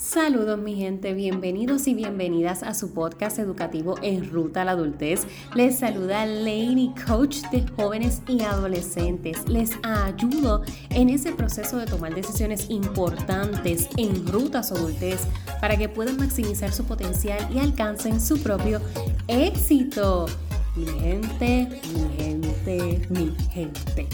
Saludos 0.00 0.58
mi 0.58 0.76
gente, 0.76 1.12
bienvenidos 1.12 1.86
y 1.86 1.92
bienvenidas 1.92 2.62
a 2.62 2.72
su 2.72 2.94
podcast 2.94 3.38
educativo 3.38 3.96
En 4.00 4.30
Ruta 4.30 4.62
a 4.62 4.64
la 4.64 4.70
Adultez. 4.70 5.26
Les 5.54 5.78
saluda 5.78 6.24
Lady 6.24 6.90
Coach 7.06 7.42
de 7.52 7.68
jóvenes 7.76 8.22
y 8.26 8.40
adolescentes. 8.40 9.46
Les 9.46 9.72
ayudo 9.82 10.62
en 10.88 11.10
ese 11.10 11.32
proceso 11.32 11.76
de 11.76 11.84
tomar 11.84 12.14
decisiones 12.14 12.70
importantes 12.70 13.90
en 13.98 14.26
ruta 14.26 14.60
a 14.60 14.62
su 14.62 14.74
adultez 14.74 15.20
para 15.60 15.76
que 15.76 15.90
puedan 15.90 16.16
maximizar 16.16 16.72
su 16.72 16.84
potencial 16.84 17.46
y 17.54 17.58
alcancen 17.58 18.22
su 18.22 18.38
propio 18.38 18.80
éxito. 19.28 20.24
Mi 20.76 20.86
gente, 20.86 21.68
mi 21.92 22.16
gente, 22.16 23.06
mi 23.10 23.34
gente. 23.50 24.08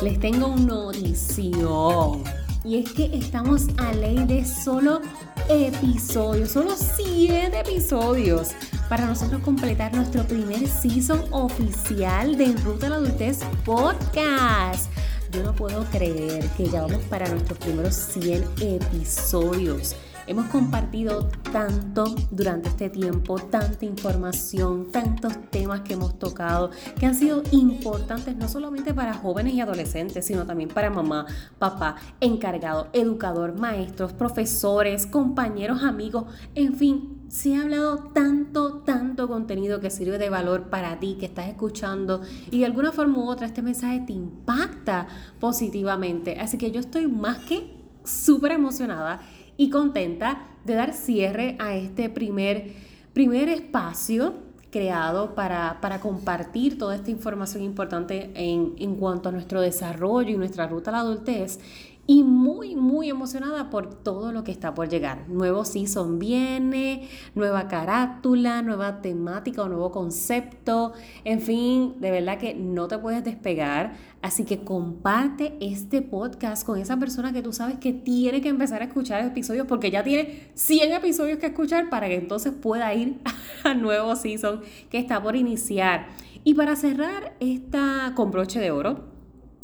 Les 0.00 0.20
tengo 0.20 0.46
una 0.46 0.66
notición 0.66 2.22
y 2.66 2.78
es 2.78 2.92
que 2.92 3.04
estamos 3.16 3.66
a 3.78 3.92
ley 3.92 4.24
de 4.24 4.44
solo 4.44 5.00
episodios, 5.48 6.50
solo 6.50 6.74
7 6.76 7.60
episodios 7.60 8.48
para 8.88 9.06
nosotros 9.06 9.40
completar 9.42 9.94
nuestro 9.94 10.24
primer 10.24 10.66
season 10.66 11.22
oficial 11.30 12.36
de 12.36 12.46
En 12.46 12.64
Ruta 12.64 12.86
a 12.86 12.90
la 12.90 12.96
Adultez 12.96 13.38
Podcast. 13.64 14.90
Yo 15.30 15.44
no 15.44 15.54
puedo 15.54 15.84
creer 15.84 16.44
que 16.56 16.68
ya 16.68 16.82
vamos 16.82 17.04
para 17.04 17.28
nuestros 17.28 17.58
primeros 17.58 17.94
100 17.94 18.44
episodios. 18.60 19.94
Hemos 20.28 20.46
compartido 20.46 21.28
tanto 21.52 22.06
durante 22.32 22.68
este 22.68 22.90
tiempo, 22.90 23.38
tanta 23.38 23.84
información, 23.84 24.90
tantos 24.90 25.32
temas 25.52 25.82
que 25.82 25.92
hemos 25.92 26.18
tocado 26.18 26.72
que 26.98 27.06
han 27.06 27.14
sido 27.14 27.44
importantes 27.52 28.36
no 28.36 28.48
solamente 28.48 28.92
para 28.92 29.14
jóvenes 29.14 29.54
y 29.54 29.60
adolescentes, 29.60 30.26
sino 30.26 30.44
también 30.44 30.68
para 30.68 30.90
mamá, 30.90 31.26
papá, 31.60 31.94
encargado, 32.20 32.88
educador, 32.92 33.56
maestros, 33.56 34.12
profesores, 34.12 35.06
compañeros, 35.06 35.84
amigos, 35.84 36.24
en 36.56 36.74
fin, 36.74 37.22
se 37.28 37.54
ha 37.54 37.62
hablado 37.62 37.98
tanto, 38.12 38.78
tanto 38.78 39.28
contenido 39.28 39.78
que 39.78 39.90
sirve 39.90 40.18
de 40.18 40.28
valor 40.28 40.70
para 40.70 40.98
ti, 40.98 41.16
que 41.20 41.26
estás 41.26 41.46
escuchando 41.46 42.22
y 42.50 42.58
de 42.58 42.66
alguna 42.66 42.90
forma 42.90 43.18
u 43.18 43.28
otra 43.28 43.46
este 43.46 43.62
mensaje 43.62 44.00
te 44.00 44.12
impacta 44.12 45.06
positivamente. 45.38 46.40
Así 46.40 46.58
que 46.58 46.72
yo 46.72 46.80
estoy 46.80 47.06
más 47.06 47.38
que 47.38 47.76
súper 48.04 48.52
emocionada 48.52 49.20
y 49.56 49.70
contenta 49.70 50.48
de 50.64 50.74
dar 50.74 50.92
cierre 50.92 51.56
a 51.58 51.74
este 51.74 52.08
primer, 52.08 52.72
primer 53.12 53.48
espacio 53.48 54.34
creado 54.70 55.34
para, 55.34 55.80
para, 55.80 56.00
compartir 56.00 56.76
toda 56.76 56.96
esta 56.96 57.10
información 57.10 57.62
importante 57.62 58.30
en, 58.34 58.74
en 58.78 58.96
cuanto 58.96 59.28
a 59.28 59.32
nuestro 59.32 59.60
desarrollo 59.60 60.30
y 60.30 60.36
nuestra 60.36 60.66
ruta 60.66 60.90
a 60.90 60.92
la 60.92 60.98
adultez 61.00 61.58
y 62.06 62.22
muy, 62.22 62.76
muy 62.76 63.10
emocionada 63.10 63.68
por 63.68 63.92
todo 63.92 64.30
lo 64.30 64.44
que 64.44 64.52
está 64.52 64.74
por 64.74 64.88
llegar. 64.88 65.28
Nuevo 65.28 65.64
season 65.64 66.20
viene, 66.20 67.08
nueva 67.34 67.66
carátula, 67.66 68.62
nueva 68.62 69.02
temática 69.02 69.62
o 69.62 69.68
nuevo 69.68 69.90
concepto. 69.90 70.92
En 71.24 71.40
fin, 71.40 71.94
de 71.98 72.12
verdad 72.12 72.38
que 72.38 72.54
no 72.54 72.86
te 72.86 72.98
puedes 72.98 73.24
despegar. 73.24 73.94
Así 74.22 74.44
que 74.44 74.62
comparte 74.62 75.56
este 75.60 76.00
podcast 76.00 76.64
con 76.64 76.78
esa 76.78 76.96
persona 76.96 77.32
que 77.32 77.42
tú 77.42 77.52
sabes 77.52 77.78
que 77.78 77.92
tiene 77.92 78.40
que 78.40 78.48
empezar 78.48 78.82
a 78.82 78.84
escuchar 78.84 79.24
episodios 79.24 79.66
porque 79.66 79.90
ya 79.90 80.04
tiene 80.04 80.50
100 80.54 80.92
episodios 80.92 81.38
que 81.38 81.46
escuchar 81.46 81.90
para 81.90 82.06
que 82.06 82.16
entonces 82.16 82.52
pueda 82.52 82.92
ir 82.94 83.18
al 83.64 83.82
nuevo 83.82 84.14
season 84.14 84.60
que 84.90 84.98
está 84.98 85.20
por 85.20 85.34
iniciar. 85.34 86.06
Y 86.44 86.54
para 86.54 86.76
cerrar 86.76 87.34
esta 87.40 88.12
con 88.14 88.30
broche 88.30 88.60
de 88.60 88.70
oro, 88.70 89.16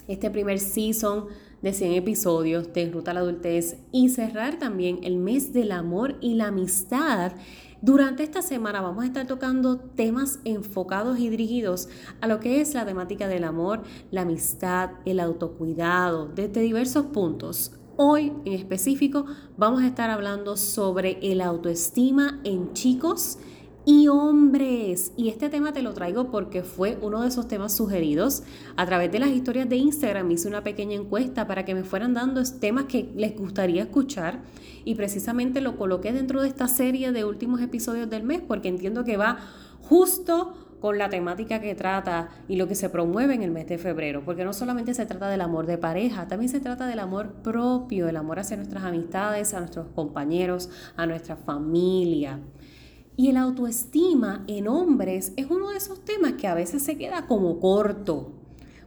este 0.09 0.31
primer 0.31 0.59
season 0.59 1.27
de 1.63 1.73
100 1.73 1.93
episodios 1.93 2.73
de 2.73 2.91
Ruta 2.91 3.13
a 3.13 3.15
la 3.15 3.21
Adultez 3.21 3.77
y 3.93 4.09
cerrar 4.09 4.59
también 4.59 4.99
el 5.03 5.17
mes 5.17 5.53
del 5.53 5.73
amor 5.73 6.17
y 6.21 6.35
la 6.35 6.49
amistad. 6.49 7.33
Durante 7.81 8.23
esta 8.23 8.43
semana 8.43 8.81
vamos 8.81 9.05
a 9.05 9.07
estar 9.07 9.27
tocando 9.27 9.79
temas 9.79 10.41
enfocados 10.45 11.19
y 11.19 11.29
dirigidos 11.29 11.89
a 12.21 12.27
lo 12.27 12.41
que 12.41 12.61
es 12.61 12.75
la 12.75 12.85
temática 12.85 13.29
del 13.29 13.45
amor, 13.45 13.83
la 14.11 14.23
amistad, 14.23 14.91
el 15.05 15.21
autocuidado, 15.21 16.27
desde 16.27 16.61
diversos 16.61 17.07
puntos. 17.07 17.73
Hoy 17.97 18.33
en 18.45 18.55
específico 18.55 19.27
vamos 19.57 19.83
a 19.83 19.87
estar 19.87 20.11
hablando 20.11 20.57
sobre 20.57 21.19
el 21.23 21.41
autoestima 21.41 22.41
en 22.45 22.73
chicos 22.73 23.39
y 23.85 24.09
hombres. 24.09 25.13
Y 25.17 25.29
este 25.29 25.49
tema 25.49 25.73
te 25.73 25.83
lo 25.83 25.93
traigo 25.95 26.31
porque 26.31 26.63
fue 26.63 26.99
uno 27.01 27.23
de 27.23 27.29
esos 27.29 27.49
temas 27.49 27.75
sugeridos. 27.75 28.43
A 28.77 28.87
través 28.87 29.11
de 29.11 29.19
las 29.19 29.31
historias 29.31 29.69
de 29.69 29.77
Instagram 29.77 30.31
hice 30.31 30.49
una 30.49 30.63
pequeña 30.63 30.95
encuesta 30.95 31.47
para 31.47 31.65
que 31.65 31.75
me 31.75 31.85
fueran 31.85 32.15
dando 32.15 32.43
temas 32.61 32.85
que 32.85 33.11
les 33.17 33.37
gustaría 33.37 33.83
escuchar 33.83 34.41
y 34.85 34.95
precisamente 34.95 35.61
lo 35.61 35.77
coloqué 35.77 36.13
dentro 36.13 36.43
de 36.43 36.49
esta 36.49 36.69
serie 36.69 37.13
de 37.13 37.25
últimos 37.25 37.61
episodios 37.61 38.09
del 38.11 38.25
mes 38.25 38.41
porque 38.47 38.69
entiendo 38.69 39.05
que 39.05 39.17
va 39.17 39.39
justo 39.83 40.55
con 40.83 40.99
la 40.99 41.09
temática 41.09 41.61
que 41.61 41.77
trata 41.77 42.31
y 42.49 42.57
lo 42.57 42.67
que 42.67 42.75
se 42.75 42.91
promueve 42.91 43.35
en 43.35 43.45
el 43.45 43.53
mes 43.53 43.69
de 43.69 43.79
febrero, 43.79 44.25
porque 44.25 44.45
no 44.45 44.53
solamente 44.53 44.95
se 44.95 45.07
trata 45.07 45.29
del 45.29 45.41
amor 45.41 45.65
de 45.67 45.79
pareja, 45.79 46.27
también 46.27 46.49
se 46.49 46.59
trata 46.59 46.89
del 46.89 46.99
amor 46.99 47.35
propio, 47.35 48.09
el 48.09 48.17
amor 48.17 48.41
hacia 48.41 48.57
nuestras 48.57 48.83
amistades, 48.83 49.55
a 49.55 49.61
nuestros 49.61 49.87
compañeros, 49.95 50.71
a 50.97 51.07
nuestra 51.07 51.37
familia. 51.37 52.41
Y 53.17 53.29
el 53.29 53.37
autoestima 53.37 54.45
en 54.47 54.69
hombres 54.69 55.33
es 55.37 55.51
uno 55.51 55.71
de 55.71 55.77
esos 55.77 56.05
temas 56.05 56.33
que 56.35 56.47
a 56.47 56.55
veces 56.55 56.83
se 56.83 56.97
queda 56.97 57.27
como 57.27 57.61
corto. 57.61 58.33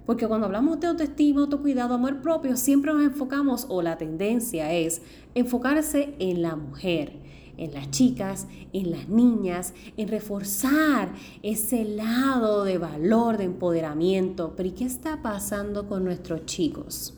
Porque 0.06 0.28
cuando 0.28 0.46
hablamos 0.46 0.80
de 0.80 0.88
autoestima, 0.88 1.41
autocuidado, 1.41 1.96
amor 1.96 2.22
propio, 2.22 2.58
siempre 2.58 2.94
nos 2.94 3.03
enfocamos, 3.03 3.66
o 3.69 3.81
la 3.81 3.97
tendencia 3.97 4.72
es 4.74 5.02
enfocarse 5.34 6.16
en 6.19 6.41
la 6.41 6.56
mujer, 6.56 7.19
en 7.58 7.74
las 7.74 7.90
chicas, 7.91 8.47
en 8.74 8.91
las 8.91 9.09
niñas, 9.09 9.74
en 9.97 10.08
reforzar 10.08 11.14
ese 11.41 11.85
lado 11.85 12.64
de 12.64 12.78
valor, 12.78 13.38
de 13.38 13.46
empoderamiento. 13.46 14.53
Pero 14.56 14.69
¿y 14.69 14.74
qué 14.74 14.85
está 14.85 15.22
pasando 15.22 15.88
con 15.88 16.03
nuestros 16.03 16.46
chicos? 16.46 17.16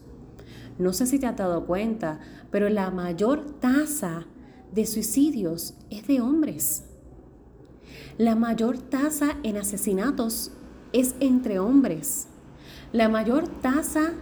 No 0.78 0.94
sé 0.94 1.07
si 1.07 1.19
te 1.19 1.25
has 1.25 1.35
dado 1.35 1.66
cuenta, 1.66 2.19
pero 2.51 2.69
la 2.69 2.91
mayor 2.91 3.59
tasa 3.59 4.28
de 4.73 4.85
suicidios 4.85 5.73
es 5.90 6.07
de 6.07 6.22
hombres. 6.22 6.87
La 8.17 8.35
mayor 8.35 8.79
tasa 8.79 9.38
en 9.44 9.57
asesinatos 9.57 10.51
es 10.91 11.13
entre 11.19 11.59
hombres. 11.59 12.28
La 12.91 13.09
mayor 13.09 13.47
tasa 13.47 14.13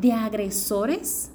de 0.00 0.12
agresores 0.12 1.30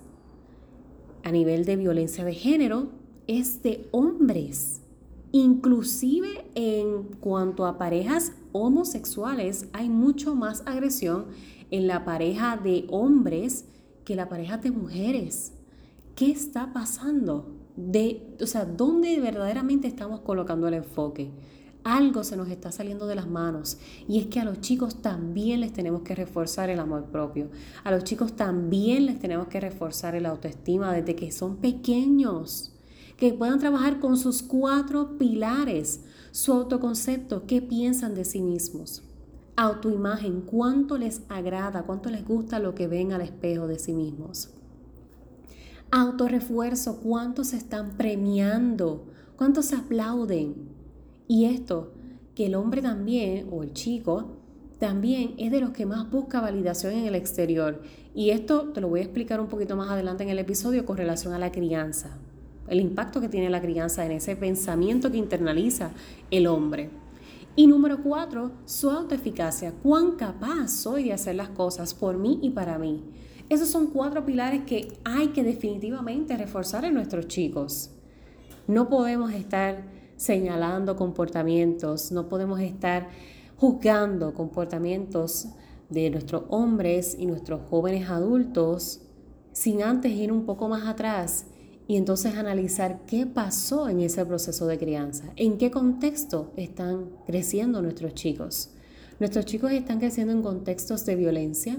a 1.23 1.31
nivel 1.31 1.63
de 1.66 1.75
violencia 1.75 2.25
de 2.25 2.33
género 2.33 2.88
es 3.28 3.61
de 3.61 3.88
hombres. 3.91 4.81
Inclusive 5.31 6.50
en 6.55 7.03
cuanto 7.19 7.67
a 7.67 7.78
parejas 7.78 8.31
homosexuales 8.51 9.67
hay 9.72 9.88
mucho 9.88 10.34
más 10.34 10.63
agresión 10.66 11.28
en 11.69 11.85
la 11.85 12.03
pareja 12.03 12.57
de 12.57 12.88
hombres 12.89 13.66
que 14.05 14.16
la 14.16 14.28
pareja 14.28 14.57
de 14.57 14.72
mujeres. 14.72 15.51
¿Qué 16.16 16.31
está 16.31 16.73
pasando? 16.73 17.53
De, 17.75 18.35
o 18.41 18.47
sea, 18.47 18.66
¿dónde 18.66 19.19
verdaderamente 19.19 19.88
estamos 19.88 20.22
colocando 20.22 20.67
el 20.67 20.73
enfoque? 20.73 21.29
Algo 21.88 22.25
se 22.25 22.36
nos 22.36 22.50
está 22.50 22.72
saliendo 22.72 23.08
de 23.08 23.16
las 23.16 23.28
manos 23.28 23.78
y 24.09 24.20
es 24.20 24.25
que 24.28 24.42
a 24.42 24.46
los 24.46 24.59
chicos 24.59 25.02
también 25.02 25.62
les 25.62 25.72
tenemos 25.72 26.02
que 26.02 26.16
reforzar 26.16 26.70
el 26.70 26.80
amor 26.80 27.06
propio. 27.06 27.50
A 27.86 27.92
los 27.92 28.03
chicos 28.03 28.36
también 28.36 29.06
les 29.06 29.20
tenemos 29.20 29.48
que 29.48 29.62
reforzar 29.62 30.14
el 30.14 30.26
autoestima 30.26 30.94
desde 30.94 31.16
que 31.16 31.31
son 31.31 31.58
pequeños. 31.58 32.74
Que 33.16 33.34
puedan 33.34 33.59
trabajar 33.59 34.00
con 34.00 34.18
sus 34.18 34.44
cuatro 34.44 35.18
pilares, 35.18 36.02
su 36.31 36.53
autoconcepto, 36.53 37.47
qué 37.47 37.62
piensan 37.62 38.14
de 38.14 38.26
sí 38.26 38.42
mismos, 38.42 39.03
autoimagen, 39.56 40.42
cuánto 40.42 40.97
les 41.00 41.22
agrada, 41.30 41.84
cuánto 41.84 42.12
les 42.12 42.24
gusta 42.24 42.59
lo 42.59 42.76
que 42.76 42.88
ven 42.88 43.14
al 43.14 43.22
espejo 43.22 43.66
de 43.66 43.80
sí 43.80 43.94
mismos. 43.94 44.52
Autorrefuerzo, 45.90 47.00
cuánto 47.00 47.44
se 47.44 47.58
están 47.58 47.97
premiando, 47.97 49.06
cuánto 49.35 49.64
se 49.64 49.78
aplauden, 49.78 50.77
y 51.28 51.46
esto, 51.46 51.94
que 52.35 52.46
el 52.46 52.56
hombre 52.56 52.82
también, 52.82 53.47
o 53.52 53.64
el 53.64 53.74
chico, 53.74 54.38
también 54.79 55.34
es 55.38 55.52
de 55.52 55.59
los 55.59 55.72
que 55.72 55.85
más 55.85 56.09
busca 56.09 56.40
validación 56.40 56.94
en 56.94 57.06
el 57.06 57.16
exterior. 57.16 57.82
Y 58.14 58.29
esto 58.29 58.70
te 58.74 58.82
lo 58.82 58.90
voy 58.90 59.00
a 59.00 59.03
explicar 59.03 59.40
un 59.40 59.47
poquito 59.47 59.76
más 59.76 59.90
adelante 59.90 60.24
en 60.24 60.29
el 60.29 60.40
episodio 60.40 60.85
con 60.85 60.97
relación 60.97 61.34
a 61.34 61.40
la 61.40 61.52
crianza. 61.52 62.18
El 62.68 62.79
impacto 62.79 63.22
que 63.22 63.29
tiene 63.29 63.50
la 63.50 63.62
crianza 63.62 64.06
en 64.06 64.12
ese 64.12 64.35
pensamiento 64.35 65.12
que 65.12 65.18
internaliza 65.18 65.91
el 66.29 66.47
hombre. 66.47 66.90
Y 67.56 67.66
número 67.66 68.03
cuatro, 68.03 68.52
su 68.66 68.91
autoeficacia. 68.91 69.72
¿Cuán 69.72 70.12
capaz 70.12 70.68
soy 70.68 71.06
de 71.06 71.14
hacer 71.14 71.35
las 71.35 71.50
cosas 71.50 71.94
por 71.96 72.18
mí 72.18 72.40
y 72.44 72.52
para 72.52 72.78
mí? 72.78 73.03
Esos 73.50 73.70
son 73.70 73.88
cuatro 73.88 74.26
pilares 74.26 74.64
que 74.66 74.90
hay 75.03 75.30
que 75.30 75.44
definitivamente 75.44 76.38
reforzar 76.38 76.85
en 76.85 76.94
nuestros 76.94 77.28
chicos. 77.28 77.90
No 78.68 78.90
podemos 78.90 79.32
estar 79.34 79.97
señalando 80.17 80.96
comportamientos, 80.96 82.11
no 82.11 82.28
podemos 82.28 82.59
estar 82.59 83.09
juzgando 83.55 84.34
comportamientos 84.34 85.47
de 85.90 86.09
nuestros 86.09 86.43
hombres 86.49 87.16
y 87.17 87.25
nuestros 87.25 87.61
jóvenes 87.69 88.09
adultos 88.09 89.02
sin 89.52 89.81
antes 89.81 90.11
ir 90.11 90.31
un 90.31 90.46
poco 90.46 90.67
más 90.67 90.85
atrás 90.85 91.46
y 91.87 91.96
entonces 91.96 92.35
analizar 92.35 93.05
qué 93.08 93.25
pasó 93.25 93.87
en 93.87 94.02
ese 94.02 94.25
proceso 94.25 94.67
de 94.67 94.78
crianza, 94.78 95.31
en 95.35 95.58
qué 95.58 95.72
contexto 95.72 96.52
están 96.58 97.09
creciendo 97.25 97.81
nuestros 97.81 98.13
chicos. 98.13 98.72
Nuestros 99.20 99.46
chicos 99.46 99.72
están 99.72 99.99
creciendo 99.99 100.34
en 100.34 100.43
contextos 100.43 101.05
de 101.05 101.16
violencia, 101.16 101.78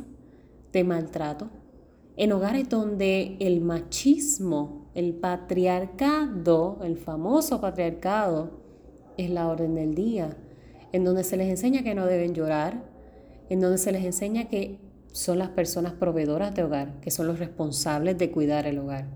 de 0.72 0.82
maltrato, 0.82 1.50
en 2.16 2.32
hogares 2.32 2.68
donde 2.68 3.36
el 3.38 3.60
machismo, 3.60 4.87
el 4.98 5.14
patriarcado, 5.14 6.80
el 6.82 6.98
famoso 6.98 7.60
patriarcado, 7.60 8.50
es 9.16 9.30
la 9.30 9.46
orden 9.46 9.76
del 9.76 9.94
día, 9.94 10.36
en 10.90 11.04
donde 11.04 11.22
se 11.22 11.36
les 11.36 11.48
enseña 11.48 11.84
que 11.84 11.94
no 11.94 12.04
deben 12.04 12.34
llorar, 12.34 12.82
en 13.48 13.60
donde 13.60 13.78
se 13.78 13.92
les 13.92 14.04
enseña 14.04 14.48
que 14.48 14.80
son 15.12 15.38
las 15.38 15.50
personas 15.50 15.92
proveedoras 15.92 16.52
de 16.52 16.64
hogar, 16.64 16.98
que 17.00 17.12
son 17.12 17.28
los 17.28 17.38
responsables 17.38 18.18
de 18.18 18.32
cuidar 18.32 18.66
el 18.66 18.80
hogar. 18.80 19.06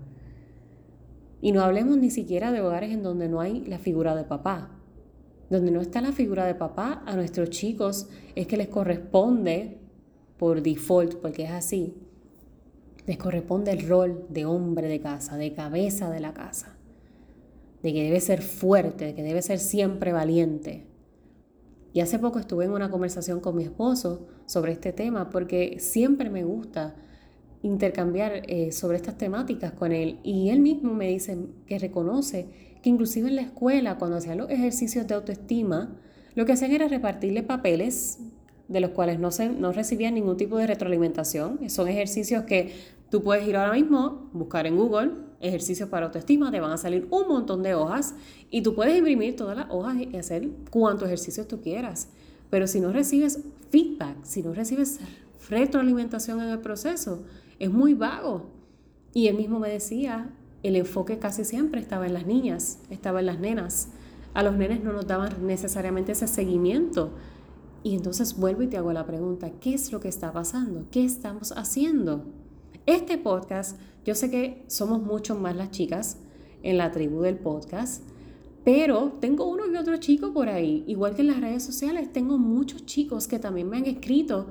Y 1.41 1.51
no 1.51 1.61
hablemos 1.61 1.97
ni 1.97 2.11
siquiera 2.11 2.53
de 2.53 2.61
hogares 2.61 2.93
en 2.93 3.03
donde 3.03 3.27
no 3.27 3.41
hay 3.41 3.65
la 3.65 3.77
figura 3.77 4.15
de 4.15 4.23
papá. 4.23 4.71
Donde 5.49 5.69
no 5.69 5.81
está 5.81 5.99
la 5.99 6.13
figura 6.13 6.45
de 6.45 6.55
papá, 6.55 7.03
a 7.05 7.13
nuestros 7.17 7.49
chicos 7.49 8.07
es 8.35 8.47
que 8.47 8.55
les 8.55 8.69
corresponde, 8.69 9.79
por 10.37 10.61
default, 10.61 11.15
porque 11.15 11.43
es 11.43 11.51
así, 11.51 11.93
les 13.05 13.17
corresponde 13.17 13.71
el 13.71 13.87
rol 13.87 14.25
de 14.29 14.45
hombre 14.45 14.87
de 14.87 14.99
casa, 14.99 15.37
de 15.37 15.53
cabeza 15.53 16.09
de 16.09 16.19
la 16.19 16.33
casa, 16.33 16.77
de 17.81 17.93
que 17.93 18.03
debe 18.03 18.19
ser 18.21 18.41
fuerte, 18.41 19.05
de 19.05 19.15
que 19.15 19.23
debe 19.23 19.41
ser 19.41 19.59
siempre 19.59 20.13
valiente. 20.13 20.85
Y 21.91 21.99
hace 21.99 22.17
poco 22.17 22.39
estuve 22.39 22.65
en 22.65 22.71
una 22.71 22.89
conversación 22.89 23.39
con 23.39 23.55
mi 23.55 23.63
esposo 23.63 24.27
sobre 24.45 24.71
este 24.71 24.93
tema 24.93 25.29
porque 25.29 25.77
siempre 25.79 26.29
me 26.29 26.43
gusta 26.43 26.95
intercambiar 27.61 28.41
eh, 28.47 28.71
sobre 28.71 28.97
estas 28.97 29.17
temáticas 29.17 29.71
con 29.71 29.91
él 29.91 30.19
y 30.23 30.49
él 30.49 30.59
mismo 30.59 30.93
me 30.93 31.07
dice 31.07 31.37
que 31.65 31.79
reconoce 31.79 32.47
que 32.81 32.89
inclusive 32.89 33.29
en 33.29 33.37
la 33.37 33.41
escuela 33.41 33.97
cuando 33.97 34.17
hacían 34.17 34.39
los 34.39 34.49
ejercicios 34.49 35.07
de 35.07 35.13
autoestima 35.13 35.97
lo 36.35 36.45
que 36.45 36.51
hacían 36.51 36.71
era 36.71 36.89
repartirle 36.89 37.41
papeles 37.41 38.19
de 38.73 38.81
los 38.81 38.91
cuales 38.91 39.19
no, 39.19 39.31
se, 39.31 39.47
no 39.49 39.71
ningún 39.71 40.35
tipo 40.35 40.57
de 40.57 40.67
retroalimentación. 40.67 41.69
Son 41.69 41.87
ejercicios 41.87 42.43
que 42.43 42.73
tú 43.09 43.23
puedes 43.23 43.47
ir 43.47 43.55
ahora 43.55 43.71
mismo, 43.71 44.29
buscar 44.33 44.67
en 44.67 44.75
Google 44.75 45.11
ejercicios 45.43 45.89
para 45.89 46.05
autoestima, 46.05 46.49
te 46.51 46.61
van 46.61 46.71
a 46.71 46.77
salir 46.77 47.05
un 47.11 47.27
montón 47.27 47.63
de 47.63 47.75
hojas 47.75 48.15
y 48.49 48.61
tú 48.61 48.75
puedes 48.75 48.97
imprimir 48.97 49.35
todas 49.35 49.57
las 49.57 49.67
hojas 49.69 49.97
y 49.97 50.15
hacer 50.15 50.49
cuantos 50.71 51.07
ejercicios 51.07 51.47
tú 51.47 51.61
quieras. 51.61 52.07
Pero 52.49 52.65
si 52.65 52.79
no 52.79 52.93
recibes 52.93 53.41
feedback, 53.69 54.23
si 54.23 54.41
no 54.41 54.53
recibes 54.53 54.99
retroalimentación 55.49 56.41
en 56.41 56.47
el 56.47 56.59
proceso, 56.59 57.23
es 57.59 57.69
muy 57.69 57.93
vago. 57.93 58.45
Y 59.13 59.27
él 59.27 59.35
mismo 59.35 59.59
me 59.59 59.69
decía, 59.69 60.29
el 60.63 60.77
enfoque 60.77 61.19
casi 61.19 61.43
siempre 61.43 61.81
estaba 61.81 62.05
en 62.05 62.13
las 62.13 62.25
niñas, 62.25 62.79
estaba 62.89 63.19
en 63.19 63.25
las 63.25 63.39
nenas. 63.39 63.89
A 64.33 64.43
los 64.43 64.55
nenes 64.55 64.81
no 64.81 64.93
nos 64.93 65.05
daban 65.05 65.45
necesariamente 65.45 66.13
ese 66.13 66.27
seguimiento. 66.27 67.11
Y 67.83 67.95
entonces 67.95 68.37
vuelvo 68.37 68.63
y 68.63 68.67
te 68.67 68.77
hago 68.77 68.93
la 68.93 69.05
pregunta, 69.05 69.51
¿qué 69.59 69.73
es 69.73 69.91
lo 69.91 69.99
que 69.99 70.07
está 70.07 70.31
pasando? 70.31 70.85
¿Qué 70.89 71.03
estamos 71.03 71.51
haciendo? 71.51 72.23
Este 72.85 73.17
podcast, 73.17 73.77
yo 74.05 74.15
sé 74.15 74.31
que 74.31 74.63
somos 74.67 75.01
mucho 75.01 75.35
más 75.35 75.53
las 75.55 75.71
chicas 75.71 76.17
en 76.63 76.77
la 76.77 76.91
tribu 76.91 77.19
del 77.21 77.37
podcast, 77.37 78.01
pero 78.63 79.11
tengo 79.19 79.49
uno 79.49 79.63
y 79.69 79.75
otro 79.75 79.97
chico 79.97 80.31
por 80.31 80.47
ahí. 80.47 80.85
Igual 80.87 81.15
que 81.15 81.21
en 81.21 81.27
las 81.27 81.41
redes 81.41 81.63
sociales, 81.63 82.13
tengo 82.13 82.37
muchos 82.37 82.85
chicos 82.85 83.27
que 83.27 83.37
también 83.37 83.69
me 83.69 83.77
han 83.77 83.85
escrito 83.85 84.47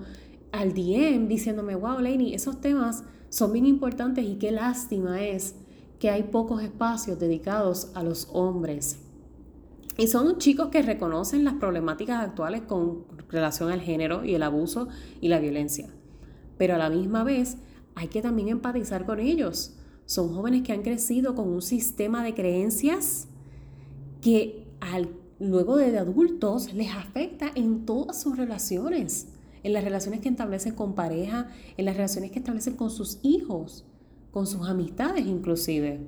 al 0.52 0.75
DM 0.75 1.26
diciéndome, 1.26 1.75
wow, 1.75 2.00
Lainey, 2.00 2.35
esos 2.35 2.61
temas 2.61 3.02
son 3.31 3.55
bien 3.55 3.64
importantes 3.64 4.26
y 4.26 4.35
qué 4.35 4.52
lástima 4.52 5.23
es 5.23 5.55
que 5.99 6.11
hay 6.11 6.25
pocos 6.25 6.62
espacios 6.62 7.19
dedicados 7.19 7.93
a 7.94 8.02
los 8.02 8.28
hombres. 8.32 8.99
Y 9.96 10.06
son 10.06 10.38
chicos 10.38 10.68
que 10.68 10.82
reconocen 10.82 11.44
las 11.44 11.54
problemáticas 11.54 12.22
actuales 12.22 12.62
con 12.62 13.04
relación 13.28 13.70
al 13.70 13.80
género 13.80 14.24
y 14.24 14.34
el 14.34 14.42
abuso 14.42 14.88
y 15.20 15.28
la 15.28 15.38
violencia. 15.38 15.88
Pero 16.58 16.74
a 16.74 16.78
la 16.78 16.90
misma 16.90 17.24
vez 17.24 17.56
hay 17.94 18.08
que 18.08 18.22
también 18.22 18.48
empatizar 18.48 19.04
con 19.04 19.20
ellos. 19.20 19.74
Son 20.06 20.34
jóvenes 20.34 20.62
que 20.62 20.72
han 20.72 20.82
crecido 20.82 21.34
con 21.34 21.48
un 21.48 21.62
sistema 21.62 22.24
de 22.24 22.34
creencias 22.34 23.28
que 24.20 24.66
al, 24.80 25.10
luego 25.38 25.76
de 25.76 25.98
adultos 25.98 26.72
les 26.72 26.90
afecta 26.94 27.50
en 27.54 27.84
todas 27.84 28.20
sus 28.20 28.36
relaciones 28.36 29.28
en 29.62 29.72
las 29.72 29.84
relaciones 29.84 30.20
que 30.20 30.28
establecen 30.28 30.74
con 30.74 30.94
pareja, 30.94 31.48
en 31.76 31.84
las 31.84 31.96
relaciones 31.96 32.30
que 32.30 32.38
establecen 32.40 32.74
con 32.74 32.90
sus 32.90 33.18
hijos, 33.22 33.84
con 34.30 34.46
sus 34.46 34.66
amistades 34.66 35.26
inclusive. 35.26 36.00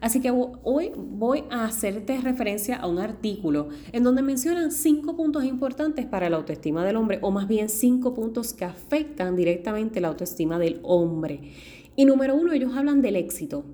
Así 0.00 0.20
que 0.20 0.30
hoy 0.30 0.92
voy 0.96 1.44
a 1.50 1.64
hacerte 1.64 2.20
referencia 2.20 2.76
a 2.76 2.86
un 2.86 2.98
artículo 2.98 3.68
en 3.92 4.04
donde 4.04 4.22
mencionan 4.22 4.70
cinco 4.70 5.16
puntos 5.16 5.44
importantes 5.44 6.06
para 6.06 6.28
la 6.28 6.36
autoestima 6.36 6.84
del 6.84 6.96
hombre, 6.96 7.18
o 7.22 7.30
más 7.30 7.48
bien 7.48 7.68
cinco 7.68 8.14
puntos 8.14 8.52
que 8.52 8.64
afectan 8.64 9.36
directamente 9.36 10.00
la 10.00 10.08
autoestima 10.08 10.58
del 10.58 10.80
hombre. 10.82 11.52
Y 11.96 12.04
número 12.04 12.34
uno, 12.34 12.52
ellos 12.52 12.76
hablan 12.76 13.02
del 13.02 13.16
éxito 13.16 13.64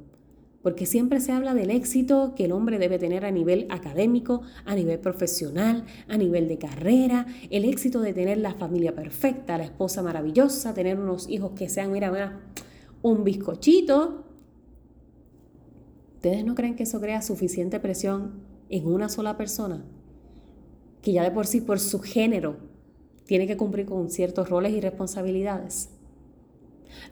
porque 0.63 0.87
siempre 0.87 1.21
se 1.21 1.33
habla 1.33 1.55
del 1.55 1.71
éxito 1.71 2.35
que 2.37 2.45
el 2.45 2.53
hombre 2.53 2.79
debe 2.79 2.99
tener 2.99 3.25
a 3.25 3.31
nivel 3.31 3.67
académico, 3.71 4.43
a 4.65 4.75
nivel 4.75 4.99
profesional, 4.99 5.85
a 6.09 6.17
nivel 6.17 6.49
de 6.49 6.59
carrera, 6.59 7.27
el 7.51 7.65
éxito 7.65 8.01
de 8.01 8.13
tener 8.13 8.39
la 8.39 8.55
familia 8.55 8.95
perfecta, 8.95 9.57
la 9.57 9.65
esposa 9.65 10.03
maravillosa, 10.03 10.75
tener 10.75 10.99
unos 10.99 11.29
hijos 11.29 11.53
que 11.53 11.69
sean, 11.69 11.93
mira, 11.93 12.11
mira, 12.11 12.41
un 13.03 13.25
bizcochito. 13.25 14.27
¿Ustedes 16.21 16.45
no 16.45 16.55
creen 16.55 16.77
que 16.77 16.83
eso 16.83 17.01
crea 17.01 17.23
suficiente 17.23 17.81
presión 17.81 18.43
en 18.69 18.87
una 18.87 19.09
sola 19.09 19.37
persona? 19.37 19.85
Que 21.03 21.13
ya 21.13 21.23
de 21.23 21.31
por 21.31 21.47
sí, 21.47 21.61
por 21.61 21.81
su 21.81 22.01
género, 22.01 22.59
tiene 23.25 23.47
que 23.47 23.57
cumplir 23.57 23.87
con 23.87 24.11
ciertos 24.11 24.51
roles 24.51 24.73
y 24.73 24.81
responsabilidades. 24.81 25.91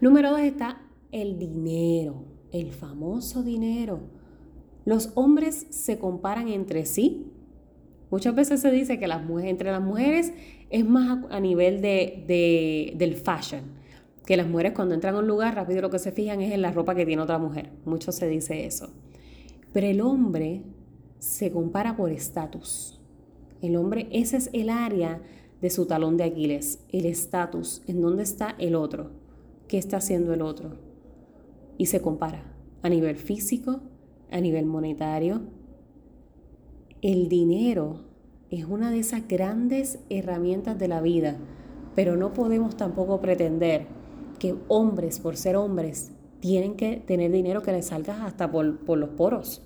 Número 0.00 0.30
dos 0.30 0.40
está 0.40 0.82
el 1.10 1.38
dinero 1.38 2.38
el 2.52 2.72
famoso 2.72 3.42
dinero. 3.42 4.00
Los 4.84 5.10
hombres 5.14 5.66
se 5.70 5.98
comparan 5.98 6.48
entre 6.48 6.86
sí. 6.86 7.26
Muchas 8.10 8.34
veces 8.34 8.60
se 8.60 8.70
dice 8.70 8.98
que 8.98 9.04
entre 9.04 9.70
las 9.70 9.82
mujeres 9.82 10.32
es 10.70 10.84
más 10.84 11.24
a, 11.30 11.40
nivel 11.40 11.82
de, 11.82 12.94
del 12.96 13.14
fashion, 13.14 13.62
que 14.28 14.36
las 14.36 14.46
mujeres 14.46 14.74
cuando 14.74 14.94
entran 14.94 15.14
a 15.14 15.20
un 15.20 15.26
lugar 15.26 15.54
rápido 15.54 15.80
lo 15.80 15.88
que 15.88 15.98
se 15.98 16.12
fijan 16.12 16.42
es 16.42 16.52
en 16.52 16.60
la 16.60 16.70
ropa 16.70 16.94
que 16.94 17.06
tiene 17.06 17.22
otra 17.22 17.38
mujer. 17.38 17.70
Mucho 17.86 18.12
se 18.12 18.28
dice 18.28 18.66
eso. 18.66 18.90
Pero 19.72 19.86
el 19.86 20.02
hombre 20.02 20.64
se 21.18 21.50
compara 21.50 21.96
por 21.96 22.12
estatus. 22.12 23.00
El 23.62 23.74
hombre, 23.76 24.06
ese 24.12 24.36
es 24.36 24.50
el 24.52 24.68
área 24.68 25.22
de 25.62 25.70
su 25.70 25.86
talón 25.86 26.18
de 26.18 26.24
Aquiles, 26.24 26.80
el 26.90 27.06
estatus, 27.06 27.80
en 27.86 28.02
dónde 28.02 28.22
está 28.22 28.54
el 28.58 28.74
otro, 28.74 29.12
qué 29.66 29.78
está 29.78 29.96
haciendo 29.96 30.34
el 30.34 30.42
otro 30.42 30.76
y 31.78 31.86
se 31.86 32.02
compara 32.02 32.42
a 32.82 32.90
nivel 32.90 33.16
físico, 33.16 33.80
a 34.30 34.42
nivel 34.42 34.66
monetario. 34.66 35.40
El 37.00 37.30
dinero 37.30 38.04
es 38.50 38.66
una 38.66 38.90
de 38.90 38.98
esas 38.98 39.26
grandes 39.26 40.00
herramientas 40.10 40.78
de 40.78 40.88
la 40.88 41.00
vida, 41.00 41.38
pero 41.94 42.14
no 42.14 42.34
podemos 42.34 42.76
tampoco 42.76 43.22
pretender 43.22 43.96
que 44.38 44.54
hombres, 44.68 45.20
por 45.20 45.36
ser 45.36 45.56
hombres, 45.56 46.12
tienen 46.40 46.76
que 46.76 46.96
tener 46.96 47.30
dinero 47.30 47.62
que 47.62 47.72
les 47.72 47.86
salga 47.86 48.24
hasta 48.24 48.50
por, 48.50 48.78
por 48.84 48.98
los 48.98 49.10
poros. 49.10 49.62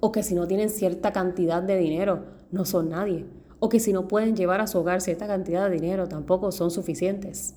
O 0.00 0.12
que 0.12 0.22
si 0.22 0.34
no 0.34 0.46
tienen 0.46 0.70
cierta 0.70 1.12
cantidad 1.12 1.62
de 1.62 1.76
dinero, 1.76 2.24
no 2.50 2.64
son 2.64 2.90
nadie. 2.90 3.26
O 3.58 3.68
que 3.68 3.80
si 3.80 3.92
no 3.92 4.06
pueden 4.06 4.36
llevar 4.36 4.60
a 4.60 4.66
su 4.66 4.78
hogar 4.78 5.00
cierta 5.00 5.26
cantidad 5.26 5.68
de 5.68 5.74
dinero, 5.74 6.06
tampoco 6.06 6.52
son 6.52 6.70
suficientes. 6.70 7.54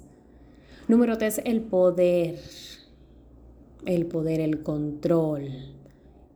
Número 0.88 1.17
tres, 1.17 1.41
el 1.46 1.62
poder 1.62 2.39
el 3.86 4.05
poder, 4.05 4.39
el 4.39 4.63
control, 4.63 5.50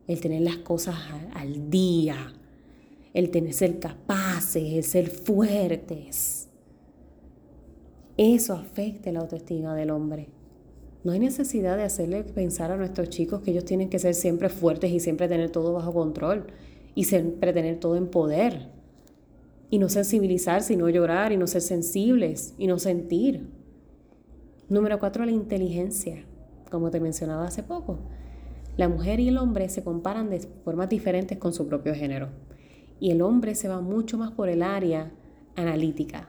el 0.06 0.20
tener 0.20 0.42
las 0.42 0.58
cosas 0.58 0.96
al 1.34 1.70
día, 1.70 2.32
el 3.14 3.30
tener 3.30 3.52
ser 3.52 3.78
capaces, 3.78 4.62
el 4.72 4.84
ser 4.84 5.10
fuertes. 5.10 6.45
Eso 8.16 8.54
afecta 8.54 9.12
la 9.12 9.20
autoestima 9.20 9.74
del 9.74 9.90
hombre. 9.90 10.28
No 11.04 11.12
hay 11.12 11.20
necesidad 11.20 11.76
de 11.76 11.84
hacerle 11.84 12.24
pensar 12.24 12.70
a 12.72 12.76
nuestros 12.76 13.10
chicos 13.10 13.40
que 13.42 13.50
ellos 13.50 13.64
tienen 13.64 13.90
que 13.90 13.98
ser 13.98 14.14
siempre 14.14 14.48
fuertes 14.48 14.90
y 14.90 15.00
siempre 15.00 15.28
tener 15.28 15.50
todo 15.50 15.72
bajo 15.72 15.92
control 15.92 16.46
y 16.94 17.04
siempre 17.04 17.52
tener 17.52 17.78
todo 17.78 17.96
en 17.96 18.08
poder. 18.08 18.70
Y 19.70 19.78
no 19.78 19.88
sensibilizarse 19.88 20.72
y 20.72 20.76
no 20.76 20.88
llorar 20.88 21.32
y 21.32 21.36
no 21.36 21.46
ser 21.46 21.62
sensibles 21.62 22.54
y 22.58 22.66
no 22.66 22.78
sentir. 22.78 23.48
Número 24.68 24.98
cuatro, 24.98 25.24
la 25.24 25.32
inteligencia 25.32 26.24
como 26.70 26.90
te 26.90 27.00
mencionaba 27.00 27.44
hace 27.44 27.62
poco, 27.62 27.98
la 28.76 28.88
mujer 28.88 29.20
y 29.20 29.28
el 29.28 29.38
hombre 29.38 29.68
se 29.68 29.82
comparan 29.82 30.28
de 30.28 30.40
formas 30.64 30.88
diferentes 30.88 31.38
con 31.38 31.52
su 31.52 31.66
propio 31.66 31.94
género. 31.94 32.28
Y 33.00 33.10
el 33.10 33.22
hombre 33.22 33.54
se 33.54 33.68
va 33.68 33.80
mucho 33.80 34.18
más 34.18 34.32
por 34.32 34.48
el 34.48 34.62
área 34.62 35.12
analítica. 35.54 36.28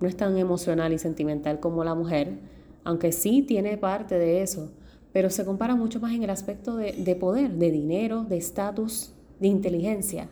No 0.00 0.08
es 0.08 0.16
tan 0.16 0.36
emocional 0.36 0.92
y 0.92 0.98
sentimental 0.98 1.60
como 1.60 1.84
la 1.84 1.94
mujer, 1.94 2.38
aunque 2.84 3.12
sí 3.12 3.42
tiene 3.42 3.78
parte 3.78 4.18
de 4.18 4.42
eso, 4.42 4.70
pero 5.12 5.30
se 5.30 5.44
compara 5.44 5.74
mucho 5.74 6.00
más 6.00 6.12
en 6.12 6.22
el 6.22 6.30
aspecto 6.30 6.76
de, 6.76 6.92
de 6.92 7.16
poder, 7.16 7.52
de 7.52 7.70
dinero, 7.70 8.24
de 8.24 8.36
estatus, 8.36 9.12
de 9.40 9.48
inteligencia. 9.48 10.28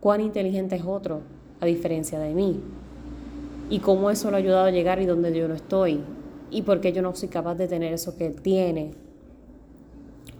¿Cuán 0.00 0.20
inteligente 0.20 0.76
es 0.76 0.84
otro 0.84 1.22
a 1.60 1.66
diferencia 1.66 2.18
de 2.18 2.34
mí? 2.34 2.60
¿Y 3.70 3.78
cómo 3.80 4.10
eso 4.10 4.30
lo 4.30 4.36
ha 4.36 4.40
ayudado 4.40 4.66
a 4.66 4.70
llegar 4.70 5.00
y 5.00 5.06
donde 5.06 5.36
yo 5.36 5.48
no 5.48 5.54
estoy? 5.54 6.00
¿Y 6.50 6.62
por 6.62 6.80
qué 6.80 6.92
yo 6.92 7.02
no 7.02 7.14
soy 7.14 7.28
capaz 7.28 7.54
de 7.54 7.68
tener 7.68 7.92
eso 7.92 8.16
que 8.16 8.26
él 8.26 8.40
tiene? 8.40 8.92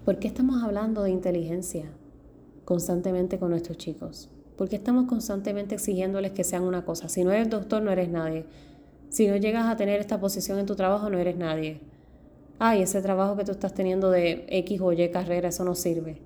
¿Por 0.05 0.19
qué 0.19 0.27
estamos 0.27 0.63
hablando 0.63 1.01
de 1.01 1.09
inteligencia 1.09 1.85
constantemente 2.63 3.39
con 3.39 3.49
nuestros 3.49 3.77
chicos? 3.77 4.29
¿Por 4.57 4.69
qué 4.69 4.77
estamos 4.77 5.07
constantemente 5.07 5.75
exigiéndoles 5.75 6.31
que 6.31 6.43
sean 6.43 6.63
una 6.63 6.85
cosa? 6.85 7.09
Si 7.09 7.23
no 7.23 7.31
eres 7.31 7.49
doctor, 7.49 7.81
no 7.81 7.91
eres 7.91 8.09
nadie. 8.09 8.45
Si 9.09 9.27
no 9.27 9.35
llegas 9.35 9.65
a 9.65 9.75
tener 9.75 9.99
esta 9.99 10.19
posición 10.19 10.59
en 10.59 10.65
tu 10.65 10.75
trabajo, 10.75 11.09
no 11.09 11.17
eres 11.17 11.35
nadie. 11.35 11.81
Ay, 12.57 12.81
ese 12.81 13.01
trabajo 13.01 13.35
que 13.35 13.43
tú 13.43 13.51
estás 13.51 13.73
teniendo 13.73 14.09
de 14.11 14.45
X 14.47 14.79
o 14.79 14.93
Y 14.93 15.09
carrera, 15.09 15.49
eso 15.49 15.65
no 15.65 15.75
sirve. 15.75 16.21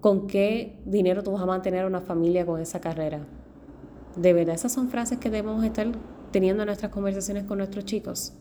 ¿Con 0.00 0.26
qué 0.26 0.78
dinero 0.86 1.22
tú 1.22 1.32
vas 1.32 1.42
a 1.42 1.46
mantener 1.46 1.84
una 1.84 2.00
familia 2.00 2.46
con 2.46 2.60
esa 2.60 2.80
carrera? 2.80 3.26
De 4.16 4.32
verdad, 4.32 4.54
esas 4.54 4.72
son 4.72 4.88
frases 4.88 5.18
que 5.18 5.30
debemos 5.30 5.64
estar 5.64 5.88
teniendo 6.30 6.62
en 6.62 6.66
nuestras 6.66 6.90
conversaciones 6.90 7.44
con 7.44 7.58
nuestros 7.58 7.84
chicos. 7.84 8.32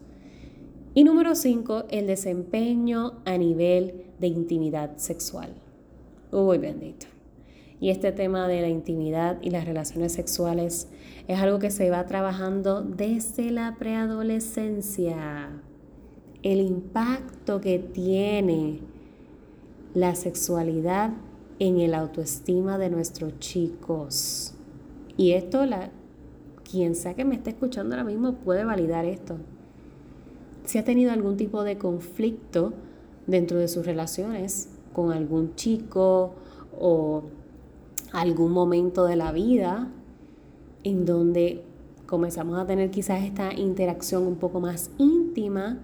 Y 0.93 1.03
número 1.03 1.35
cinco, 1.35 1.85
el 1.89 2.07
desempeño 2.07 3.21
a 3.25 3.37
nivel 3.37 4.05
de 4.19 4.27
intimidad 4.27 4.97
sexual. 4.97 5.53
Uy, 6.31 6.57
bendito. 6.59 7.12
Y 7.83 7.89
este 7.89 8.13
tema 8.13 8.47
de 8.47 8.61
la 8.61 8.69
intimidad 8.69 9.39
y 9.41 9.49
las 9.49 9.65
relaciones 9.65 10.13
sexuales 10.13 10.87
es 11.27 11.37
algo 11.41 11.59
que 11.59 11.69
se 11.69 11.89
va 11.89 12.05
trabajando 12.05 12.81
desde 12.81 13.51
la 13.51 13.75
preadolescencia. 13.77 15.49
El 16.43 16.61
impacto 16.61 17.59
que 17.59 17.79
tiene 17.79 18.79
la 19.93 20.15
sexualidad 20.15 21.11
en 21.59 21.81
el 21.81 21.93
autoestima 21.93 22.77
de 22.77 22.89
nuestros 22.89 23.37
chicos. 23.39 24.53
Y 25.17 25.33
esto, 25.33 25.65
la, 25.65 25.91
quien 26.63 26.95
sea 26.95 27.15
que 27.15 27.25
me 27.25 27.35
esté 27.35 27.49
escuchando 27.49 27.95
ahora 27.95 28.05
mismo 28.05 28.35
puede 28.35 28.63
validar 28.63 29.03
esto. 29.03 29.39
Si 30.63 30.77
ha 30.77 30.85
tenido 30.85 31.11
algún 31.11 31.35
tipo 31.35 31.65
de 31.65 31.77
conflicto 31.77 32.71
dentro 33.27 33.57
de 33.57 33.67
sus 33.67 33.85
relaciones 33.85 34.69
con 34.93 35.11
algún 35.11 35.55
chico 35.55 36.35
o 36.79 37.23
algún 38.13 38.53
momento 38.53 39.05
de 39.05 39.17
la 39.17 39.31
vida 39.31 39.89
en 40.83 41.05
donde 41.05 41.63
comenzamos 42.05 42.59
a 42.59 42.65
tener 42.65 42.91
quizás 42.91 43.23
esta 43.23 43.53
interacción 43.53 44.25
un 44.25 44.35
poco 44.35 44.59
más 44.59 44.91
íntima 44.97 45.79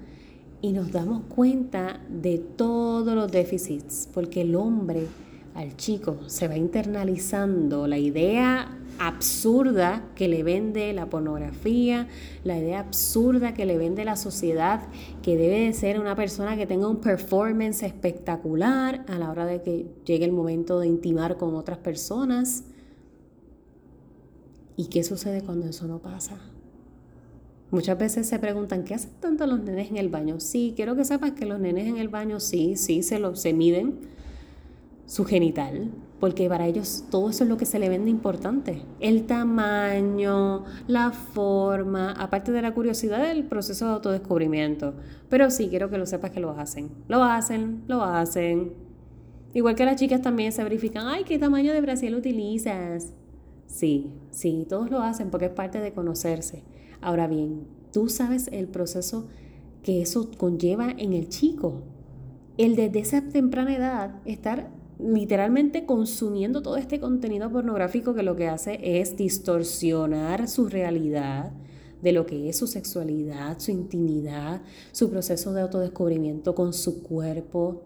y 0.62 0.72
nos 0.72 0.92
damos 0.92 1.24
cuenta 1.24 2.02
de 2.10 2.38
todos 2.38 3.16
los 3.16 3.32
déficits, 3.32 4.10
porque 4.14 4.42
el 4.42 4.56
hombre 4.56 5.08
al 5.56 5.76
chico 5.76 6.18
se 6.28 6.48
va 6.48 6.56
internalizando 6.56 7.88
la 7.88 7.98
idea 7.98 8.79
absurda 9.00 10.04
que 10.14 10.28
le 10.28 10.44
vende 10.44 10.94
la 10.94 11.10
pornografía, 11.10 12.08
la 12.44 12.58
idea 12.58 12.82
absurda 12.82 13.54
que 13.54 13.66
le 13.66 13.78
vende 13.78 14.06
la 14.06 14.16
sociedad, 14.16 14.82
que 15.24 15.38
debe 15.38 15.62
de 15.62 15.74
ser 15.74 16.00
una 16.00 16.16
persona 16.16 16.58
que 16.58 16.68
tenga 16.68 16.88
un 16.88 16.98
performance 16.98 17.84
espectacular 17.84 19.06
a 19.08 19.18
la 19.18 19.32
hora 19.32 19.46
de 19.46 19.62
que 19.62 19.88
llegue 20.06 20.26
el 20.26 20.34
momento 20.34 20.80
de 20.80 20.88
intimar 20.88 21.38
con 21.38 21.56
otras 21.56 21.78
personas. 21.78 22.66
¿Y 24.76 24.88
qué 24.88 25.04
sucede 25.04 25.42
cuando 25.42 25.68
eso 25.68 25.88
no 25.88 26.00
pasa? 26.00 26.38
Muchas 27.72 27.98
veces 27.98 28.28
se 28.28 28.40
preguntan, 28.40 28.84
¿qué 28.84 28.96
hacen 28.96 29.12
tanto 29.20 29.46
los 29.46 29.62
nenes 29.62 29.90
en 29.92 29.98
el 29.98 30.10
baño? 30.10 30.40
Sí, 30.40 30.74
quiero 30.76 30.96
que 30.96 31.06
sepas 31.06 31.32
que 31.34 31.46
los 31.46 31.60
nenes 31.60 31.88
en 31.88 31.98
el 31.98 32.10
baño 32.10 32.40
sí, 32.40 32.76
sí, 32.76 33.04
se, 33.04 33.20
lo, 33.20 33.36
se 33.36 33.54
miden 33.54 34.00
su 35.06 35.24
genital, 35.24 35.92
porque 36.20 36.50
para 36.50 36.68
ellos 36.68 37.06
todo 37.10 37.30
eso 37.30 37.44
es 37.44 37.50
lo 37.50 37.58
que 37.58 37.66
se 37.66 37.80
le 37.80 37.88
vende 37.88 38.10
importante. 38.10 38.82
El 39.00 39.26
tamaño, 39.26 40.66
la 40.88 41.12
forma, 41.12 42.12
aparte 42.12 42.52
de 42.52 42.62
la 42.62 42.74
curiosidad 42.74 43.26
del 43.26 43.46
proceso 43.46 43.86
de 43.86 43.92
autodescubrimiento. 43.94 44.96
Pero 45.30 45.50
sí, 45.50 45.70
quiero 45.70 45.90
que 45.90 45.98
lo 45.98 46.06
sepas 46.06 46.32
que 46.32 46.42
lo 46.42 46.52
hacen. 46.52 46.90
Lo 47.08 47.24
hacen, 47.24 47.84
lo 47.88 48.04
hacen. 48.04 48.74
Igual 49.54 49.76
que 49.76 49.86
las 49.86 49.96
chicas 49.96 50.22
también 50.22 50.52
se 50.52 50.64
verifican, 50.64 51.08
ay, 51.08 51.24
¿qué 51.24 51.40
tamaño 51.40 51.74
de 51.74 51.82
brasil 51.82 52.14
utilizas? 52.16 53.14
Sí, 53.66 54.12
sí, 54.30 54.66
todos 54.68 54.92
lo 54.92 55.02
hacen 55.02 55.30
porque 55.30 55.46
es 55.46 55.52
parte 55.52 55.80
de 55.80 55.94
conocerse. 55.94 56.64
Ahora 57.02 57.28
bien, 57.28 57.66
tú 57.94 58.10
sabes 58.10 58.50
el 58.52 58.68
proceso 58.68 59.28
que 59.84 60.02
eso 60.02 60.30
conlleva 60.38 60.92
en 60.92 61.14
el 61.14 61.30
chico. 61.30 61.84
El 62.58 62.76
desde 62.76 63.00
esa 63.00 63.22
temprana 63.30 63.76
edad 63.76 64.16
estar 64.26 64.70
literalmente 65.00 65.86
consumiendo 65.86 66.62
todo 66.62 66.76
este 66.78 67.00
contenido 67.00 67.50
pornográfico 67.50 68.14
que 68.14 68.24
lo 68.24 68.36
que 68.36 68.50
hace 68.50 68.80
es 68.82 69.16
distorsionar 69.16 70.48
su 70.48 70.68
realidad 70.68 71.54
de 72.02 72.12
lo 72.12 72.26
que 72.26 72.50
es 72.50 72.58
su 72.58 72.68
sexualidad, 72.68 73.60
su 73.60 73.72
intimidad, 73.72 74.62
su 74.92 75.10
proceso 75.10 75.54
de 75.54 75.62
autodescubrimiento 75.62 76.54
con 76.54 76.74
su 76.74 77.02
cuerpo. 77.02 77.84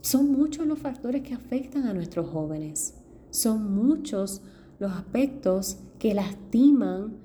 Son 0.00 0.30
muchos 0.30 0.66
los 0.66 0.78
factores 0.78 1.22
que 1.22 1.34
afectan 1.34 1.86
a 1.86 1.94
nuestros 1.94 2.28
jóvenes. 2.28 2.94
Son 3.30 3.74
muchos 3.74 4.42
los 4.78 4.92
aspectos 4.92 5.78
que 5.98 6.14
lastiman 6.14 7.16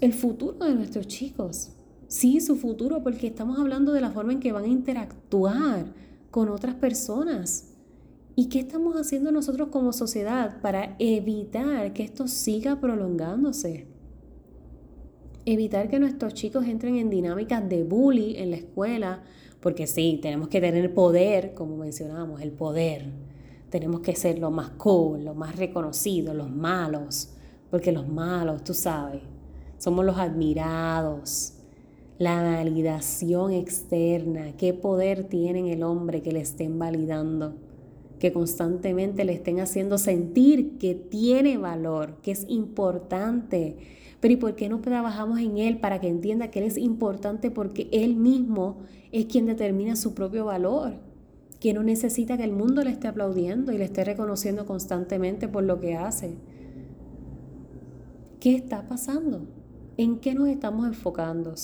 el 0.00 0.12
futuro 0.12 0.64
de 0.64 0.74
nuestros 0.74 1.06
chicos. 1.06 1.70
Sí, 2.08 2.40
su 2.40 2.56
futuro, 2.56 3.02
porque 3.02 3.28
estamos 3.28 3.58
hablando 3.58 3.92
de 3.92 4.00
la 4.00 4.10
forma 4.10 4.32
en 4.32 4.40
que 4.40 4.52
van 4.52 4.64
a 4.64 4.68
interactuar 4.68 5.86
con 6.32 6.48
otras 6.48 6.74
personas. 6.74 7.68
¿Y 8.34 8.48
qué 8.48 8.58
estamos 8.58 8.96
haciendo 8.96 9.30
nosotros 9.30 9.68
como 9.68 9.92
sociedad 9.92 10.60
para 10.62 10.96
evitar 10.98 11.92
que 11.92 12.02
esto 12.02 12.26
siga 12.26 12.80
prolongándose? 12.80 13.86
Evitar 15.44 15.90
que 15.90 16.00
nuestros 16.00 16.32
chicos 16.32 16.66
entren 16.66 16.96
en 16.96 17.10
dinámicas 17.10 17.68
de 17.68 17.84
bully 17.84 18.36
en 18.38 18.50
la 18.50 18.56
escuela, 18.56 19.22
porque 19.60 19.86
sí, 19.86 20.18
tenemos 20.22 20.48
que 20.48 20.62
tener 20.62 20.94
poder, 20.94 21.52
como 21.52 21.76
mencionábamos, 21.76 22.40
el 22.40 22.52
poder. 22.52 23.12
Tenemos 23.68 24.00
que 24.00 24.16
ser 24.16 24.38
los 24.38 24.50
más 24.50 24.70
cool, 24.70 25.26
los 25.26 25.36
más 25.36 25.56
reconocidos, 25.56 26.34
los 26.34 26.50
malos, 26.50 27.34
porque 27.70 27.92
los 27.92 28.08
malos, 28.08 28.64
tú 28.64 28.72
sabes, 28.72 29.20
somos 29.76 30.02
los 30.06 30.16
admirados, 30.16 31.52
la 32.22 32.40
validación 32.40 33.50
externa, 33.52 34.52
qué 34.56 34.72
poder 34.72 35.24
tiene 35.24 35.58
en 35.58 35.66
el 35.66 35.82
hombre 35.82 36.22
que 36.22 36.30
le 36.30 36.40
estén 36.40 36.78
validando, 36.78 37.54
que 38.20 38.32
constantemente 38.32 39.24
le 39.24 39.32
estén 39.32 39.58
haciendo 39.58 39.98
sentir 39.98 40.78
que 40.78 40.94
tiene 40.94 41.58
valor, 41.58 42.18
que 42.22 42.30
es 42.30 42.46
importante. 42.48 43.76
Pero 44.20 44.34
¿y 44.34 44.36
por 44.36 44.54
qué 44.54 44.68
no 44.68 44.80
trabajamos 44.80 45.40
en 45.40 45.58
él 45.58 45.78
para 45.78 46.00
que 46.00 46.06
entienda 46.06 46.48
que 46.52 46.60
él 46.60 46.66
es 46.66 46.78
importante 46.78 47.50
porque 47.50 47.88
él 47.90 48.14
mismo 48.14 48.76
es 49.10 49.26
quien 49.26 49.46
determina 49.46 49.96
su 49.96 50.14
propio 50.14 50.44
valor? 50.44 50.92
Que 51.58 51.74
no 51.74 51.82
necesita 51.82 52.36
que 52.36 52.44
el 52.44 52.52
mundo 52.52 52.84
le 52.84 52.90
esté 52.90 53.08
aplaudiendo 53.08 53.72
y 53.72 53.78
le 53.78 53.84
esté 53.84 54.04
reconociendo 54.04 54.64
constantemente 54.64 55.48
por 55.48 55.64
lo 55.64 55.80
que 55.80 55.96
hace. 55.96 56.36
¿Qué 58.38 58.54
está 58.54 58.86
pasando? 58.86 59.40
¿En 59.96 60.20
qué 60.20 60.36
nos 60.36 60.46
estamos 60.46 60.86
enfocando? 60.86 61.56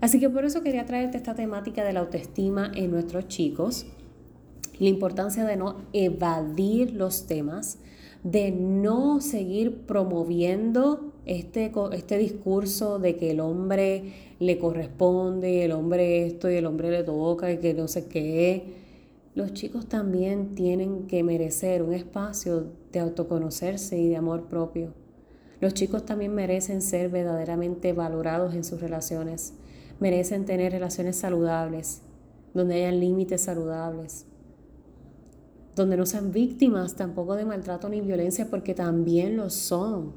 Así 0.00 0.20
que 0.20 0.28
por 0.28 0.44
eso 0.44 0.62
quería 0.62 0.86
traerte 0.86 1.16
esta 1.16 1.34
temática 1.34 1.84
de 1.84 1.92
la 1.92 2.00
autoestima 2.00 2.70
en 2.74 2.90
nuestros 2.90 3.28
chicos, 3.28 3.86
la 4.78 4.88
importancia 4.88 5.44
de 5.44 5.56
no 5.56 5.76
evadir 5.92 6.92
los 6.92 7.26
temas, 7.26 7.78
de 8.22 8.50
no 8.50 9.20
seguir 9.20 9.82
promoviendo 9.86 11.12
este, 11.26 11.72
este 11.92 12.18
discurso 12.18 12.98
de 12.98 13.16
que 13.16 13.30
el 13.30 13.40
hombre 13.40 14.12
le 14.38 14.58
corresponde, 14.58 15.64
el 15.64 15.72
hombre 15.72 16.26
esto 16.26 16.50
y 16.50 16.56
el 16.56 16.66
hombre 16.66 16.90
le 16.90 17.04
toca 17.04 17.52
y 17.52 17.58
que 17.58 17.72
no 17.72 17.88
sé 17.88 18.06
qué. 18.06 18.74
Los 19.34 19.52
chicos 19.52 19.86
también 19.86 20.54
tienen 20.54 21.06
que 21.06 21.22
merecer 21.22 21.82
un 21.82 21.92
espacio 21.92 22.66
de 22.92 23.00
autoconocerse 23.00 23.98
y 23.98 24.08
de 24.08 24.16
amor 24.16 24.44
propio. 24.44 24.92
Los 25.60 25.74
chicos 25.74 26.04
también 26.04 26.34
merecen 26.34 26.82
ser 26.82 27.10
verdaderamente 27.10 27.92
valorados 27.92 28.54
en 28.54 28.64
sus 28.64 28.80
relaciones 28.80 29.54
merecen 30.00 30.44
tener 30.44 30.72
relaciones 30.72 31.16
saludables, 31.16 32.02
donde 32.54 32.74
hayan 32.76 33.00
límites 33.00 33.42
saludables, 33.42 34.26
donde 35.74 35.96
no 35.96 36.06
sean 36.06 36.32
víctimas 36.32 36.96
tampoco 36.96 37.34
de 37.36 37.44
maltrato 37.44 37.88
ni 37.88 38.00
violencia, 38.00 38.48
porque 38.50 38.74
también 38.74 39.36
lo 39.36 39.50
son, 39.50 40.12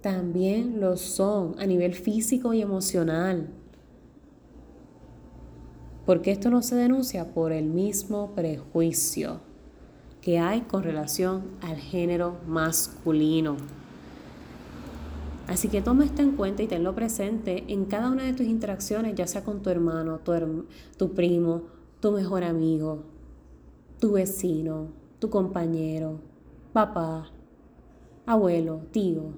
también 0.00 0.80
lo 0.80 0.96
son 0.96 1.54
a 1.58 1.66
nivel 1.66 1.94
físico 1.94 2.52
y 2.54 2.62
emocional. 2.62 3.48
Porque 6.04 6.32
esto 6.32 6.50
no 6.50 6.60
se 6.60 6.74
denuncia 6.74 7.32
por 7.32 7.52
el 7.52 7.66
mismo 7.66 8.34
prejuicio 8.34 9.40
que 10.20 10.38
hay 10.38 10.62
con 10.62 10.82
relación 10.82 11.44
al 11.60 11.76
género 11.76 12.38
masculino. 12.46 13.56
Así 15.46 15.68
que 15.68 15.82
toma 15.82 16.04
esto 16.04 16.22
en 16.22 16.32
cuenta 16.32 16.62
y 16.62 16.66
tenlo 16.66 16.94
presente 16.94 17.64
en 17.68 17.84
cada 17.84 18.10
una 18.10 18.24
de 18.24 18.32
tus 18.32 18.46
interacciones, 18.46 19.14
ya 19.14 19.26
sea 19.26 19.44
con 19.44 19.62
tu 19.62 19.70
hermano, 19.70 20.20
tu, 20.20 21.12
primo, 21.12 21.62
tu 22.00 22.12
mejor 22.12 22.44
amigo, 22.44 23.02
tu 24.00 24.12
vecino, 24.12 24.88
tu 25.18 25.28
compañero, 25.28 26.20
papá, 26.72 27.30
abuelo, 28.24 28.80
tío, 28.90 29.34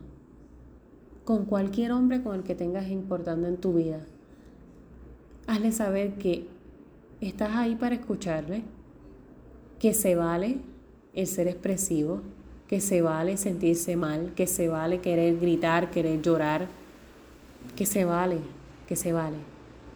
con 1.25 1.45
cualquier 1.45 1.91
hombre 1.91 2.23
con 2.23 2.37
el 2.37 2.43
que 2.45 2.55
tengas 2.55 2.89
importando 2.89 3.49
en 3.49 3.57
tu 3.57 3.73
vida. 3.73 4.07
Hazle 5.49 5.73
saber 5.73 6.15
que 6.19 6.47
estás 7.21 7.57
ahí 7.57 7.75
para 7.75 7.97
escucharle, 7.97 8.63
que 9.81 9.93
se 9.93 10.15
vale 10.15 10.61
el 11.15 11.27
ser 11.27 11.49
expresivo, 11.49 12.23
que 12.69 12.81
se 12.81 13.03
vale 13.03 13.37
sentirse 13.37 13.97
mal, 13.97 14.33
que 14.35 14.47
se 14.47 14.69
vale 14.69 15.01
querer 15.01 15.39
gritar, 15.39 15.91
querer 15.91 16.21
llorar, 16.21 16.67
que 17.77 17.87
se 17.87 18.05
vale, 18.05 18.39
que 18.89 18.97
se 18.97 19.13
vale. 19.13 19.37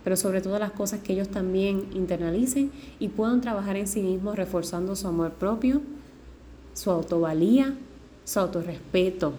Pero 0.05 0.17
sobre 0.17 0.41
todo 0.41 0.59
las 0.59 0.71
cosas 0.71 1.01
que 1.01 1.13
ellos 1.13 1.29
también 1.29 1.89
internalicen 1.93 2.71
y 2.99 3.09
puedan 3.09 3.41
trabajar 3.41 3.77
en 3.77 3.87
sí 3.87 4.03
mismos 4.03 4.37
reforzando 4.37 4.97
su 4.97 5.09
amor 5.09 5.33
propio, 5.33 5.83
su 6.73 6.91
autovalía, 6.91 7.75
su 8.25 8.41
autorrespeto. 8.41 9.35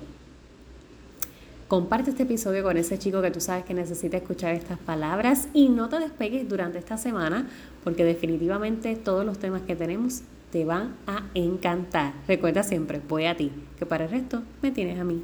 Comparte 1.67 2.09
este 2.09 2.23
episodio 2.23 2.63
con 2.63 2.75
ese 2.75 2.99
chico 2.99 3.21
que 3.21 3.31
tú 3.31 3.39
sabes 3.39 3.63
que 3.63 3.73
necesita 3.73 4.17
escuchar 4.17 4.53
estas 4.53 4.77
palabras 4.77 5.47
y 5.53 5.69
no 5.69 5.87
te 5.87 5.99
despegues 5.99 6.47
durante 6.49 6.77
esta 6.77 6.97
semana 6.97 7.47
porque 7.85 8.03
definitivamente 8.03 8.97
todos 8.97 9.25
los 9.25 9.39
temas 9.39 9.61
que 9.61 9.77
tenemos 9.77 10.21
te 10.51 10.65
van 10.65 10.95
a 11.07 11.23
encantar. 11.33 12.13
Recuerda 12.27 12.63
siempre, 12.63 13.01
voy 13.07 13.25
a 13.25 13.35
ti, 13.35 13.51
que 13.79 13.85
para 13.85 14.05
el 14.05 14.11
resto 14.11 14.43
me 14.61 14.71
tienes 14.71 14.99
a 14.99 15.03
mí. 15.03 15.23